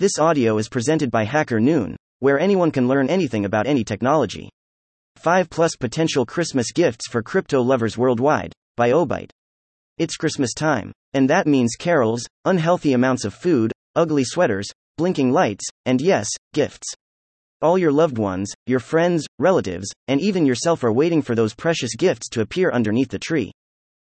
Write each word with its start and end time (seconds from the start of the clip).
This 0.00 0.18
audio 0.18 0.56
is 0.56 0.70
presented 0.70 1.10
by 1.10 1.24
Hacker 1.24 1.60
Noon, 1.60 1.94
where 2.20 2.40
anyone 2.40 2.70
can 2.70 2.88
learn 2.88 3.10
anything 3.10 3.44
about 3.44 3.66
any 3.66 3.84
technology. 3.84 4.48
5 5.16 5.50
plus 5.50 5.76
potential 5.76 6.24
Christmas 6.24 6.72
gifts 6.72 7.06
for 7.06 7.22
crypto 7.22 7.60
lovers 7.60 7.98
worldwide, 7.98 8.54
by 8.78 8.92
Obyte. 8.92 9.28
It's 9.98 10.16
Christmas 10.16 10.54
time. 10.54 10.90
And 11.12 11.28
that 11.28 11.46
means 11.46 11.76
carols, 11.78 12.24
unhealthy 12.46 12.94
amounts 12.94 13.26
of 13.26 13.34
food, 13.34 13.72
ugly 13.94 14.24
sweaters, 14.24 14.68
blinking 14.96 15.32
lights, 15.32 15.66
and 15.84 16.00
yes, 16.00 16.30
gifts. 16.54 16.94
All 17.60 17.76
your 17.76 17.92
loved 17.92 18.16
ones, 18.16 18.50
your 18.66 18.80
friends, 18.80 19.26
relatives, 19.38 19.90
and 20.08 20.18
even 20.18 20.46
yourself 20.46 20.82
are 20.82 20.94
waiting 20.94 21.20
for 21.20 21.34
those 21.34 21.52
precious 21.52 21.94
gifts 21.94 22.30
to 22.30 22.40
appear 22.40 22.70
underneath 22.70 23.10
the 23.10 23.18
tree. 23.18 23.52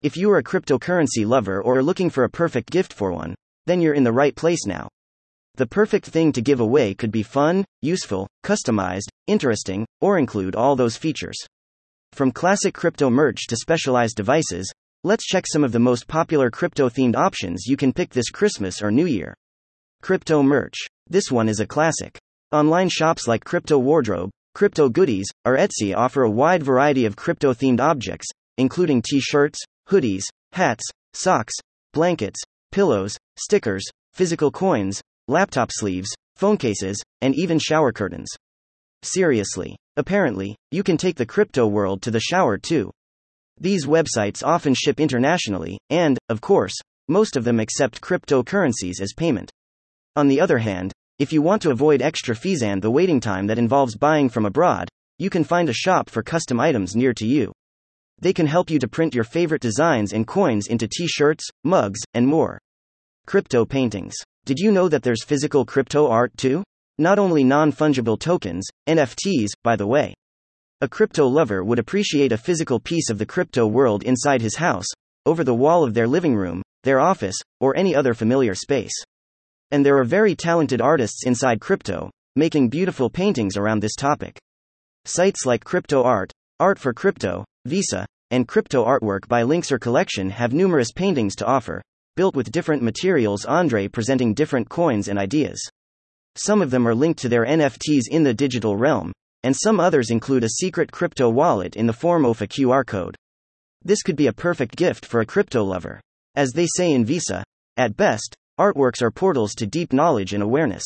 If 0.02 0.18
you 0.18 0.32
are 0.32 0.40
a 0.40 0.44
cryptocurrency 0.44 1.28
lover 1.28 1.62
or 1.62 1.78
are 1.78 1.84
looking 1.84 2.10
for 2.10 2.24
a 2.24 2.30
perfect 2.32 2.72
gift 2.72 2.92
for 2.92 3.12
one, 3.12 3.36
then 3.68 3.82
you're 3.82 3.94
in 3.94 4.04
the 4.04 4.12
right 4.12 4.36
place 4.36 4.66
now. 4.66 4.88
The 5.58 5.66
perfect 5.66 6.08
thing 6.08 6.34
to 6.34 6.42
give 6.42 6.60
away 6.60 6.94
could 6.94 7.12
be 7.12 7.24
fun, 7.24 7.64
useful, 7.82 8.28
customized, 8.44 9.08
interesting, 9.26 9.86
or 10.02 10.20
include 10.20 10.54
all 10.54 10.76
those 10.76 10.98
features. 10.98 11.38
From 12.12 12.34
classic 12.34 12.74
crypto 12.74 13.10
merch 13.10 13.48
to 13.48 13.56
specialized 13.56 14.18
devices, 14.18 14.70
let's 15.06 15.26
check 15.26 15.46
some 15.48 15.64
of 15.64 15.72
the 15.72 15.80
most 15.80 16.10
popular 16.10 16.52
crypto 16.52 16.90
themed 16.90 17.16
options 17.16 17.68
you 17.68 17.78
can 17.78 17.94
pick 17.94 18.10
this 18.10 18.30
Christmas 18.30 18.82
or 18.82 18.92
New 18.92 19.06
Year. 19.06 19.34
Crypto 20.02 20.44
merch. 20.44 20.76
This 21.08 21.32
one 21.32 21.48
is 21.48 21.62
a 21.62 21.66
classic. 21.66 22.20
Online 22.52 22.90
shops 22.90 23.26
like 23.26 23.46
Crypto 23.46 23.78
Wardrobe, 23.78 24.32
Crypto 24.56 24.90
Goodies, 24.90 25.30
or 25.46 25.56
Etsy 25.58 25.96
offer 25.96 26.24
a 26.24 26.30
wide 26.30 26.64
variety 26.64 27.06
of 27.06 27.16
crypto 27.16 27.54
themed 27.54 27.80
objects, 27.80 28.28
including 28.58 29.02
t 29.02 29.22
shirts, 29.22 29.60
hoodies, 29.88 30.26
hats, 30.52 30.84
socks, 31.14 31.54
blankets, 31.94 32.42
pillows, 32.74 33.18
stickers, 33.38 33.86
physical 34.14 34.52
coins, 34.52 35.02
laptop 35.28 35.70
sleeves, 35.72 36.10
phone 36.36 36.58
cases, 36.58 37.02
and 37.22 37.34
even 37.36 37.60
shower 37.60 37.92
curtains. 37.92 38.30
Seriously. 39.04 39.76
Apparently, 39.98 40.56
you 40.72 40.84
can 40.84 40.98
take 40.98 41.16
the 41.16 41.26
crypto 41.26 41.68
world 41.68 42.02
to 42.02 42.12
the 42.12 42.20
shower 42.20 42.58
too. 42.58 42.92
These 43.60 43.86
websites 43.86 44.44
often 44.44 44.74
ship 44.74 45.00
internationally, 45.00 45.78
and, 45.90 46.18
of 46.28 46.42
course, 46.42 46.74
most 47.08 47.38
of 47.38 47.44
them 47.44 47.60
accept 47.60 48.02
cryptocurrencies 48.02 49.00
as 49.00 49.14
payment. 49.16 49.50
On 50.16 50.28
the 50.28 50.42
other 50.42 50.58
hand, 50.58 50.92
if 51.20 51.32
you 51.32 51.42
want 51.42 51.62
to 51.62 51.72
avoid 51.72 52.02
extra 52.02 52.36
fees 52.36 52.62
and 52.62 52.82
the 52.82 52.92
waiting 52.92 53.22
time 53.22 53.48
that 53.48 53.58
involves 53.58 53.96
buying 53.96 54.28
from 54.28 54.46
abroad, 54.46 54.90
you 55.18 55.30
can 55.30 55.46
find 55.46 55.70
a 55.70 55.74
shop 55.74 56.10
for 56.10 56.22
custom 56.22 56.60
items 56.60 56.96
near 56.96 57.14
to 57.14 57.26
you. 57.26 57.54
They 58.20 58.34
can 58.34 58.48
help 58.48 58.70
you 58.70 58.80
to 58.80 58.88
print 58.88 59.16
your 59.16 59.24
favorite 59.24 59.62
designs 59.62 60.12
and 60.12 60.28
coins 60.28 60.68
into 60.68 60.88
t 60.88 61.08
shirts, 61.08 61.48
mugs, 61.64 62.02
and 62.14 62.28
more. 62.28 62.60
Crypto 63.26 63.66
paintings. 63.66 64.16
Did 64.46 64.60
you 64.60 64.72
know 64.72 64.88
that 64.90 65.02
there's 65.02 65.24
physical 65.24 65.66
crypto 65.66 66.08
art 66.08 66.38
too? 66.38 66.64
Not 67.00 67.18
only 67.18 67.44
non 67.44 67.72
fungible 67.72 68.20
tokens, 68.20 68.64
NFTs, 68.88 69.50
by 69.64 69.76
the 69.76 69.88
way. 69.88 70.14
A 70.82 70.88
crypto 70.88 71.26
lover 71.26 71.64
would 71.64 71.80
appreciate 71.80 72.32
a 72.32 72.38
physical 72.38 72.80
piece 72.80 73.10
of 73.10 73.18
the 73.18 73.26
crypto 73.26 73.66
world 73.66 74.04
inside 74.04 74.42
his 74.42 74.58
house, 74.58 74.86
over 75.26 75.44
the 75.44 75.56
wall 75.56 75.84
of 75.84 75.96
their 75.96 76.08
living 76.08 76.36
room, 76.36 76.62
their 76.84 77.00
office, 77.00 77.36
or 77.60 77.76
any 77.76 77.96
other 77.96 78.14
familiar 78.14 78.54
space. 78.54 78.94
And 79.72 79.84
there 79.84 79.98
are 79.98 80.04
very 80.04 80.36
talented 80.36 80.80
artists 80.80 81.26
inside 81.26 81.60
crypto, 81.60 82.12
making 82.36 82.70
beautiful 82.70 83.10
paintings 83.10 83.58
around 83.58 83.80
this 83.80 83.96
topic. 83.96 84.38
Sites 85.06 85.48
like 85.48 85.64
Crypto 85.64 86.04
Art, 86.04 86.32
Art 86.60 86.78
for 86.78 86.94
Crypto, 86.94 87.46
Visa, 87.66 88.06
and 88.30 88.48
Crypto 88.48 88.86
Artwork 88.86 89.28
by 89.28 89.42
Linksr 89.42 89.82
Collection 89.82 90.30
have 90.30 90.54
numerous 90.54 90.92
paintings 90.92 91.36
to 91.38 91.46
offer, 91.48 91.82
built 92.16 92.36
with 92.36 92.52
different 92.52 92.82
materials, 92.82 93.46
Andre 93.46 93.88
presenting 93.88 94.34
different 94.34 94.70
coins 94.70 95.08
and 95.08 95.20
ideas. 95.20 95.60
Some 96.36 96.62
of 96.62 96.72
them 96.72 96.88
are 96.88 96.96
linked 96.96 97.20
to 97.22 97.30
their 97.30 97.46
NFTs 97.46 98.04
in 98.10 98.24
the 98.24 98.34
digital 98.34 98.76
realm, 98.76 99.12
and 99.44 99.56
some 99.56 99.80
others 99.80 100.10
include 100.10 100.44
a 100.44 100.50
secret 100.50 100.92
crypto 100.92 101.30
wallet 101.30 101.76
in 101.76 101.86
the 101.86 101.94
form 101.94 102.26
of 102.26 102.42
a 102.42 102.48
QR 102.48 102.86
code. 102.86 103.16
This 103.84 104.02
could 104.02 104.16
be 104.16 104.28
a 104.28 104.34
perfect 104.34 104.76
gift 104.76 105.06
for 105.06 105.22
a 105.22 105.26
crypto 105.26 105.64
lover. 105.64 106.02
As 106.36 106.52
they 106.52 106.66
say 106.66 106.92
in 106.92 107.06
Visa, 107.06 107.44
at 107.78 107.96
best, 107.96 108.36
artworks 108.60 109.02
are 109.02 109.12
portals 109.12 109.54
to 109.56 109.68
deep 109.68 109.94
knowledge 109.94 110.34
and 110.34 110.42
awareness. 110.42 110.84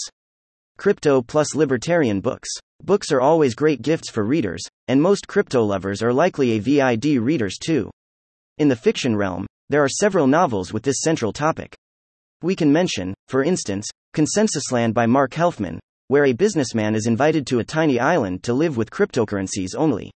Crypto 0.77 1.21
plus 1.21 1.55
libertarian 1.55 2.19
books. 2.19 2.49
Books 2.83 3.11
are 3.11 3.21
always 3.21 3.55
great 3.55 3.81
gifts 3.81 4.09
for 4.09 4.23
readers, 4.23 4.61
and 4.87 5.01
most 5.01 5.27
crypto 5.27 5.63
lovers 5.63 6.01
are 6.01 6.13
likely 6.13 6.51
AVID 6.59 7.19
readers 7.21 7.57
too. 7.57 7.89
In 8.57 8.67
the 8.67 8.75
fiction 8.75 9.15
realm, 9.15 9.45
there 9.69 9.83
are 9.83 9.89
several 9.89 10.25
novels 10.25 10.73
with 10.73 10.81
this 10.81 11.01
central 11.01 11.31
topic. 11.31 11.75
We 12.41 12.55
can 12.55 12.73
mention, 12.73 13.13
for 13.27 13.43
instance, 13.43 13.87
Consensusland 14.15 14.95
by 14.95 15.05
Mark 15.05 15.31
Helfman, 15.31 15.77
where 16.07 16.25
a 16.25 16.33
businessman 16.33 16.95
is 16.95 17.05
invited 17.05 17.45
to 17.47 17.59
a 17.59 17.63
tiny 17.63 17.99
island 17.99 18.41
to 18.43 18.53
live 18.53 18.77
with 18.77 18.89
cryptocurrencies 18.89 19.75
only. 19.77 20.09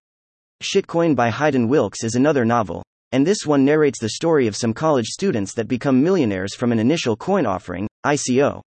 Shitcoin 0.63 1.15
by 1.15 1.31
Hayden 1.31 1.69
Wilkes 1.69 2.03
is 2.03 2.15
another 2.15 2.47
novel, 2.47 2.83
and 3.13 3.27
this 3.27 3.45
one 3.45 3.63
narrates 3.63 3.99
the 4.01 4.11
story 4.11 4.47
of 4.47 4.57
some 4.57 4.73
college 4.73 5.09
students 5.09 5.53
that 5.55 5.69
become 5.69 6.03
millionaires 6.03 6.55
from 6.55 6.73
an 6.73 6.79
initial 6.79 7.15
coin 7.15 7.45
offering, 7.45 7.87
ICO. 8.07 8.63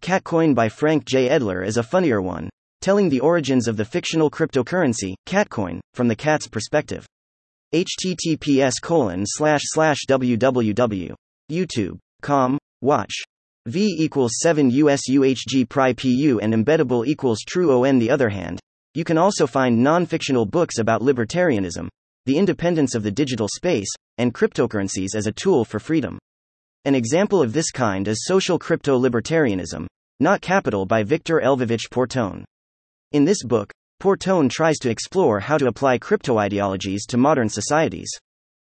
Catcoin 0.00 0.54
by 0.54 0.70
Frank 0.70 1.04
J. 1.04 1.28
Edler 1.28 1.66
is 1.66 1.76
a 1.76 1.82
funnier 1.82 2.22
one, 2.22 2.48
telling 2.80 3.10
the 3.10 3.20
origins 3.20 3.68
of 3.68 3.76
the 3.76 3.84
fictional 3.84 4.30
cryptocurrency, 4.30 5.14
Catcoin, 5.26 5.80
from 5.92 6.08
the 6.08 6.16
cat's 6.16 6.48
perspective 6.48 7.06
https 7.74 8.74
colon 8.80 9.24
slash 9.26 9.62
slash 9.64 9.98
www 10.08 11.14
youtube 11.50 11.98
com 12.22 12.56
watch. 12.80 13.14
V 13.66 13.96
equals 13.98 14.38
7 14.40 14.70
usuhg 14.70 15.68
pri 15.68 15.92
pu 15.92 16.40
and 16.40 16.54
embeddable 16.54 17.06
equals 17.06 17.40
true 17.46 17.84
on 17.86 17.98
the 17.98 18.10
other 18.10 18.28
hand. 18.28 18.60
You 18.94 19.04
can 19.04 19.18
also 19.18 19.46
find 19.46 19.82
non-fictional 19.82 20.46
books 20.46 20.78
about 20.78 21.02
libertarianism 21.02 21.88
the 22.26 22.38
independence 22.38 22.94
of 22.94 23.02
the 23.02 23.10
digital 23.10 23.48
space 23.48 23.92
and 24.16 24.32
cryptocurrencies 24.32 25.14
as 25.14 25.26
a 25.26 25.32
tool 25.32 25.62
for 25.64 25.78
freedom. 25.78 26.18
An 26.86 26.94
example 26.94 27.42
of 27.42 27.52
this 27.52 27.70
kind 27.70 28.08
is 28.08 28.24
social 28.24 28.58
crypto 28.58 28.98
libertarianism 28.98 29.86
not 30.20 30.40
capital 30.40 30.86
by 30.86 31.02
Victor 31.02 31.42
Lvovich 31.44 31.90
Portone. 31.90 32.44
In 33.12 33.24
this 33.24 33.42
book 33.42 33.72
Portone 34.04 34.50
tries 34.50 34.76
to 34.80 34.90
explore 34.90 35.40
how 35.40 35.56
to 35.56 35.66
apply 35.66 35.96
crypto 35.96 36.36
ideologies 36.36 37.06
to 37.06 37.16
modern 37.16 37.48
societies. 37.48 38.10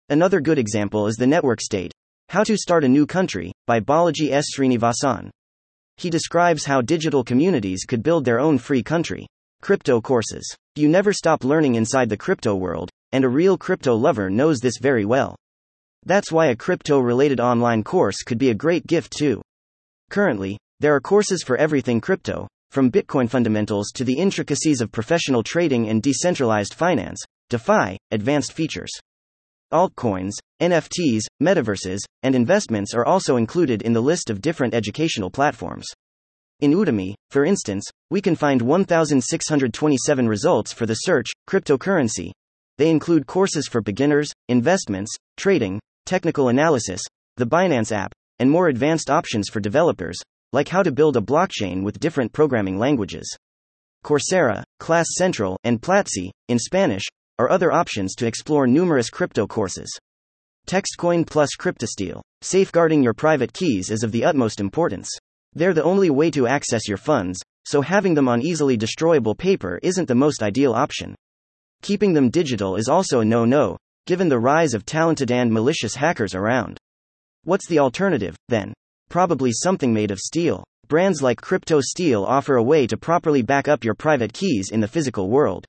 Another 0.08 0.40
good 0.40 0.58
example 0.58 1.06
is 1.06 1.16
The 1.16 1.26
Network 1.26 1.60
State 1.60 1.92
How 2.30 2.42
to 2.44 2.56
Start 2.56 2.82
a 2.82 2.88
New 2.88 3.06
Country, 3.06 3.52
by 3.66 3.78
Balaji 3.78 4.30
S. 4.30 4.46
Srinivasan. 4.56 5.28
He 5.98 6.08
describes 6.08 6.64
how 6.64 6.80
digital 6.80 7.22
communities 7.22 7.84
could 7.86 8.02
build 8.02 8.24
their 8.24 8.40
own 8.40 8.56
free 8.56 8.82
country. 8.82 9.26
Crypto 9.60 10.00
courses. 10.00 10.50
You 10.76 10.88
never 10.88 11.12
stop 11.12 11.44
learning 11.44 11.74
inside 11.74 12.08
the 12.08 12.16
crypto 12.16 12.54
world, 12.54 12.88
and 13.12 13.22
a 13.22 13.28
real 13.28 13.58
crypto 13.58 13.94
lover 13.94 14.30
knows 14.30 14.60
this 14.60 14.78
very 14.80 15.04
well. 15.04 15.36
That's 16.06 16.32
why 16.32 16.46
a 16.46 16.56
crypto 16.56 17.00
related 17.00 17.38
online 17.38 17.84
course 17.84 18.22
could 18.22 18.38
be 18.38 18.48
a 18.48 18.54
great 18.54 18.86
gift 18.86 19.12
too. 19.12 19.42
Currently, 20.08 20.56
there 20.80 20.94
are 20.94 21.02
courses 21.02 21.42
for 21.42 21.58
everything 21.58 22.00
crypto, 22.00 22.48
from 22.70 22.90
Bitcoin 22.90 23.28
fundamentals 23.28 23.90
to 23.94 24.04
the 24.04 24.18
intricacies 24.18 24.80
of 24.80 24.92
professional 24.92 25.42
trading 25.42 25.88
and 25.88 26.02
decentralized 26.02 26.74
finance, 26.74 27.22
DeFi, 27.50 27.96
advanced 28.10 28.52
features. 28.52 28.90
Altcoins, 29.72 30.32
NFTs, 30.62 31.22
metaverses, 31.42 32.00
and 32.22 32.34
investments 32.34 32.94
are 32.94 33.04
also 33.04 33.36
included 33.36 33.82
in 33.82 33.92
the 33.92 34.00
list 34.00 34.30
of 34.30 34.40
different 34.40 34.74
educational 34.74 35.30
platforms. 35.30 35.86
In 36.60 36.72
Udemy, 36.72 37.14
for 37.30 37.44
instance, 37.44 37.88
we 38.10 38.20
can 38.20 38.34
find 38.34 38.60
1,627 38.60 40.28
results 40.28 40.72
for 40.72 40.86
the 40.86 40.94
search, 40.94 41.28
cryptocurrency. 41.48 42.32
They 42.78 42.90
include 42.90 43.26
courses 43.26 43.68
for 43.68 43.80
beginners, 43.80 44.32
investments, 44.48 45.14
trading, 45.36 45.80
technical 46.06 46.48
analysis, 46.48 47.00
the 47.36 47.46
Binance 47.46 47.92
app, 47.92 48.12
and 48.38 48.50
more 48.50 48.68
advanced 48.68 49.10
options 49.10 49.48
for 49.48 49.60
developers, 49.60 50.18
like 50.52 50.68
how 50.68 50.82
to 50.82 50.92
build 50.92 51.16
a 51.16 51.20
blockchain 51.20 51.82
with 51.82 52.00
different 52.00 52.32
programming 52.32 52.78
languages. 52.78 53.36
Coursera, 54.04 54.62
Class 54.80 55.06
Central, 55.16 55.58
and 55.64 55.82
Platzi, 55.82 56.30
in 56.48 56.58
Spanish, 56.58 57.04
are 57.38 57.50
other 57.50 57.72
options 57.72 58.14
to 58.14 58.26
explore 58.26 58.66
numerous 58.66 59.10
crypto 59.10 59.46
courses. 59.46 59.90
Textcoin 60.66 61.26
plus 61.26 61.50
CryptoSteel. 61.58 62.20
Safeguarding 62.42 63.02
your 63.02 63.14
private 63.14 63.52
keys 63.52 63.90
is 63.90 64.02
of 64.02 64.12
the 64.12 64.24
utmost 64.24 64.60
importance. 64.60 65.10
They're 65.54 65.74
the 65.74 65.82
only 65.82 66.10
way 66.10 66.30
to 66.32 66.46
access 66.46 66.86
your 66.86 66.98
funds, 66.98 67.40
so 67.66 67.80
having 67.80 68.14
them 68.14 68.28
on 68.28 68.42
easily 68.42 68.76
destroyable 68.76 69.34
paper 69.34 69.78
isn't 69.82 70.08
the 70.08 70.14
most 70.14 70.42
ideal 70.42 70.72
option. 70.72 71.14
Keeping 71.82 72.12
them 72.12 72.30
digital 72.30 72.76
is 72.76 72.88
also 72.88 73.20
a 73.20 73.24
no 73.24 73.44
no, 73.44 73.76
given 74.06 74.28
the 74.28 74.38
rise 74.38 74.74
of 74.74 74.84
talented 74.84 75.30
and 75.30 75.52
malicious 75.52 75.94
hackers 75.94 76.34
around. 76.34 76.78
What's 77.44 77.66
the 77.66 77.78
alternative, 77.78 78.36
then? 78.48 78.72
Probably 79.08 79.52
something 79.52 79.92
made 79.92 80.10
of 80.10 80.18
steel. 80.18 80.64
Brands 80.86 81.22
like 81.22 81.40
Cryptosteel 81.40 82.26
offer 82.26 82.56
a 82.56 82.62
way 82.62 82.86
to 82.86 82.96
properly 82.96 83.40
back 83.40 83.66
up 83.66 83.82
your 83.82 83.94
private 83.94 84.34
keys 84.34 84.70
in 84.70 84.80
the 84.80 84.88
physical 84.88 85.30
world. 85.30 85.64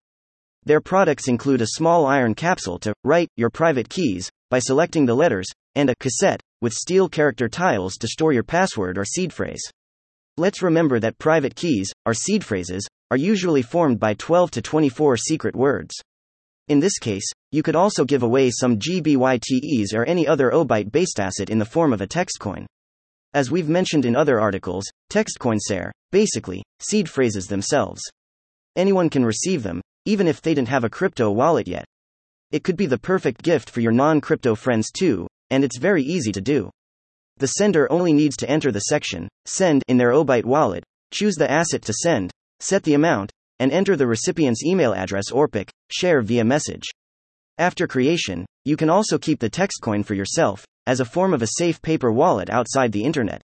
Their 0.65 0.81
products 0.81 1.30
include 1.30 1.62
a 1.62 1.68
small 1.68 2.06
iron 2.06 2.36
capsule 2.36 2.80
to 2.80 2.94
write 3.06 3.30
your 3.38 3.50
private 3.50 3.88
keys 3.88 4.30
by 4.50 4.59
selecting 4.59 5.06
the 5.06 5.15
letters, 5.15 5.47
and 5.75 5.89
a 5.89 5.95
cassette 6.01 6.41
with 6.62 6.74
steel 6.74 7.07
character 7.07 7.47
tiles 7.47 7.95
to 7.97 8.07
store 8.09 8.33
your 8.33 8.44
password 8.44 8.97
or 8.97 9.06
seed 9.06 9.31
phrase. 9.31 9.62
Let's 10.36 10.62
remember 10.62 11.00
that 11.00 11.18
private 11.18 11.56
keys, 11.56 11.89
or 12.06 12.13
seed 12.13 12.44
phrases, 12.44 12.86
are 13.09 13.18
usually 13.18 13.62
formed 13.62 14.00
by 14.00 14.15
12 14.15 14.51
to 14.51 14.62
24 14.62 15.15
secret 15.15 15.56
words. 15.56 15.95
In 16.68 16.81
this 16.81 17.00
case, 17.00 17.30
you 17.51 17.63
could 17.63 17.75
also 17.75 18.03
give 18.03 18.24
away 18.24 18.51
some 18.51 18.80
GBYTEs 18.80 19.94
or 19.94 20.03
any 20.03 20.27
other 20.27 20.51
OBYTE 20.51 20.91
based 20.91 21.19
asset 21.19 21.50
in 21.50 21.57
the 21.57 21.65
form 21.65 21.94
of 21.94 22.01
a 22.01 22.07
textcoin. 22.07 22.65
As 23.34 23.52
we've 23.52 23.70
mentioned 23.70 24.06
in 24.06 24.16
other 24.16 24.40
articles, 24.40 24.86
textcoins 25.12 25.70
are, 25.72 25.92
basically, 26.12 26.64
seed 26.80 27.08
phrases 27.08 27.46
themselves. 27.46 28.02
Anyone 28.76 29.10
can 29.10 29.24
receive 29.24 29.62
them, 29.62 29.81
even 30.06 30.28
if 30.28 30.42
they 30.42 30.56
didn't 30.56 30.70
have 30.70 30.84
a 30.84 30.90
crypto 30.90 31.30
wallet 31.30 31.68
yet. 31.68 31.86
It 32.52 32.64
could 32.64 32.76
be 32.76 32.88
the 32.88 32.98
perfect 32.98 33.44
gift 33.44 33.70
for 33.70 33.81
your 33.81 33.92
non 33.92 34.20
crypto 34.20 34.56
friends 34.56 34.90
too, 34.92 35.28
and 35.52 35.64
it's 35.64 35.78
very 35.78 36.02
easy 36.02 36.31
to 36.31 36.42
do. 36.42 36.72
The 37.38 37.48
sender 37.48 37.92
only 37.92 38.14
needs 38.14 38.36
to 38.38 38.50
enter 38.50 38.72
the 38.72 38.80
section, 38.80 39.28
Send, 39.46 39.84
in 39.88 39.98
their 39.98 40.12
OBYTE 40.12 40.46
wallet, 40.46 40.84
choose 41.14 41.36
the 41.36 41.50
asset 41.50 41.84
to 41.84 41.94
send, 41.94 42.32
set 42.60 42.82
the 42.82 42.96
amount, 42.96 43.32
and 43.60 43.72
enter 43.72 43.96
the 43.96 44.08
recipient's 44.08 44.64
email 44.66 44.94
address 44.94 45.30
or 45.32 45.48
PIC, 45.48 45.70
share 45.92 46.22
via 46.24 46.44
message. 46.44 46.90
After 47.60 47.86
creation, 47.86 48.46
you 48.66 48.75
can 48.75 48.90
also 48.90 49.20
keep 49.20 49.40
the 49.40 49.50
textcoin 49.50 50.04
for 50.04 50.16
yourself, 50.16 50.66
as 50.89 51.00
a 51.00 51.06
form 51.06 51.36
of 51.36 51.44
a 51.44 51.53
safe 51.59 51.80
paper 51.83 52.12
wallet 52.12 52.50
outside 52.50 52.91
the 52.91 53.03
internet. 53.03 53.44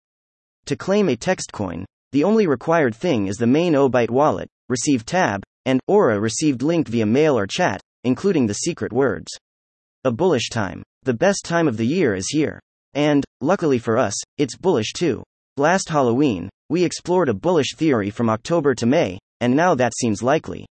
To 0.66 0.76
claim 0.76 1.10
a 1.10 1.16
textcoin, 1.16 1.86
the 2.12 2.24
only 2.24 2.48
required 2.48 2.96
thing 2.96 3.28
is 3.28 3.36
the 3.36 3.46
main 3.46 3.76
OBYTE 3.76 4.10
wallet, 4.10 4.48
receive 4.68 5.06
tab, 5.06 5.44
and 5.64 5.80
Aura 5.88 6.20
received 6.20 6.64
link 6.64 6.88
via 6.88 7.06
mail 7.06 7.38
or 7.38 7.46
chat, 7.46 7.80
including 8.04 8.48
the 8.48 8.56
secret 8.56 8.92
words. 8.92 9.28
A 10.06 10.12
bullish 10.12 10.50
time. 10.50 10.82
The 11.04 11.14
best 11.14 11.46
time 11.46 11.68
of 11.68 11.78
the 11.78 11.86
year 11.86 12.16
is 12.16 12.30
here. 12.30 12.60
And, 12.96 13.24
luckily 13.42 13.78
for 13.78 13.96
us, 13.96 14.16
it's 14.40 14.58
bullish 14.58 14.94
too. 14.94 15.22
Last 15.56 15.88
Halloween, 15.88 16.50
we 16.72 16.84
explored 16.84 17.30
a 17.30 17.36
bullish 17.36 17.76
theory 17.76 18.10
from 18.10 18.28
October 18.28 18.74
to 18.74 18.88
May, 18.88 19.20
and 19.40 19.56
now 19.56 19.76
that 19.76 19.94
seems 19.96 20.24
likely. 20.24 20.66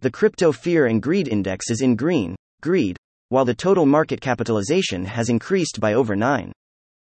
The 0.00 0.10
crypto 0.10 0.52
fear 0.52 0.84
and 0.84 1.00
greed 1.02 1.26
index 1.26 1.70
is 1.70 1.80
in 1.80 1.96
green, 1.96 2.36
greed, 2.60 2.98
while 3.32 3.46
the 3.46 3.54
total 3.54 3.86
market 3.86 4.20
capitalization 4.20 5.06
has 5.06 5.30
increased 5.30 5.80
by 5.80 5.94
over 5.94 6.14
9. 6.14 6.52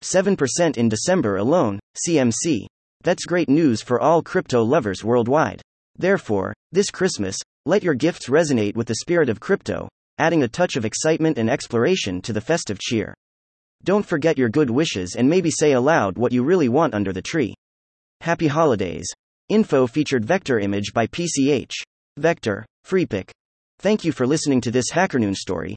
7% 0.03 0.79
in 0.79 0.89
December 0.89 1.37
alone, 1.37 1.79
CMC. 2.09 2.65
That's 3.03 3.27
great 3.27 3.51
news 3.51 3.83
for 3.83 4.01
all 4.01 4.23
crypto 4.23 4.63
lovers 4.63 5.05
worldwide. 5.05 5.61
Therefore, 5.99 6.55
this 6.73 6.91
Christmas, 6.91 7.37
let 7.67 7.83
your 7.83 7.93
gifts 7.93 8.31
resonate 8.31 8.77
with 8.77 8.87
the 8.87 9.03
spirit 9.03 9.29
of 9.29 9.41
crypto, 9.41 9.91
adding 10.17 10.43
a 10.43 10.49
touch 10.49 10.77
of 10.77 10.87
excitement 10.87 11.37
and 11.37 11.51
exploration 11.51 12.23
to 12.23 12.33
the 12.33 12.41
festive 12.41 12.79
cheer. 12.79 13.13
Don't 13.85 14.07
forget 14.07 14.39
your 14.39 14.49
good 14.49 14.71
wishes 14.71 15.17
and 15.17 15.29
maybe 15.29 15.51
say 15.51 15.73
aloud 15.73 16.17
what 16.17 16.33
you 16.33 16.43
really 16.43 16.71
want 16.71 16.95
under 16.95 17.13
the 17.13 17.21
tree. 17.21 17.55
Happy 18.23 18.47
holidays. 18.47 19.07
Info 19.51 19.87
featured 19.87 20.25
vector 20.25 20.59
image 20.61 20.95
by 20.95 21.09
PCH. 21.09 21.73
Vector, 22.17 22.65
Freepik. 22.89 23.33
Thank 23.81 24.03
you 24.03 24.13
for 24.13 24.27
listening 24.27 24.63
to 24.63 24.71
this 24.71 24.91
HackerNoon 24.91 25.37
story, 25.37 25.77